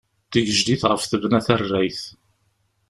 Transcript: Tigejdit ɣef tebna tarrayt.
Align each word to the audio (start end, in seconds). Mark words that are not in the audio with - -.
Tigejdit 0.31 0.83
ɣef 0.89 1.03
tebna 1.05 1.39
tarrayt. 1.45 2.01